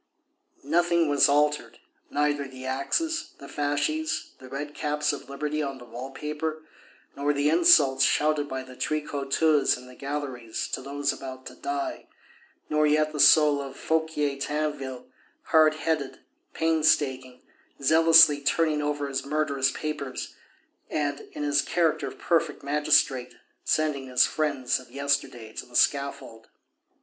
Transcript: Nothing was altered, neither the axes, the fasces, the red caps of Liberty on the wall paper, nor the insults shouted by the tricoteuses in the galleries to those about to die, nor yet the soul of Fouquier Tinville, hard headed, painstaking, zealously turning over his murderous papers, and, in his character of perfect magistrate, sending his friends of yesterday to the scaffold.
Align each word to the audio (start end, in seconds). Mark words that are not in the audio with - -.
Nothing 0.63 1.09
was 1.09 1.29
altered, 1.29 1.77
neither 2.09 2.45
the 2.47 2.65
axes, 2.65 3.33
the 3.37 3.47
fasces, 3.47 4.31
the 4.39 4.49
red 4.49 4.73
caps 4.73 5.13
of 5.13 5.29
Liberty 5.29 5.61
on 5.61 5.77
the 5.77 5.85
wall 5.85 6.09
paper, 6.09 6.63
nor 7.15 7.33
the 7.33 7.51
insults 7.51 8.03
shouted 8.03 8.49
by 8.49 8.63
the 8.63 8.75
tricoteuses 8.75 9.77
in 9.77 9.85
the 9.85 9.93
galleries 9.93 10.67
to 10.69 10.81
those 10.81 11.13
about 11.13 11.45
to 11.45 11.53
die, 11.53 12.07
nor 12.67 12.87
yet 12.87 13.13
the 13.13 13.19
soul 13.19 13.61
of 13.61 13.75
Fouquier 13.77 14.37
Tinville, 14.39 15.05
hard 15.43 15.75
headed, 15.75 16.21
painstaking, 16.55 17.43
zealously 17.79 18.41
turning 18.41 18.81
over 18.81 19.07
his 19.07 19.23
murderous 19.23 19.69
papers, 19.69 20.33
and, 20.89 21.27
in 21.33 21.43
his 21.43 21.61
character 21.61 22.07
of 22.07 22.17
perfect 22.17 22.63
magistrate, 22.63 23.35
sending 23.63 24.07
his 24.07 24.25
friends 24.25 24.79
of 24.79 24.89
yesterday 24.89 25.53
to 25.53 25.67
the 25.67 25.75
scaffold. 25.75 26.47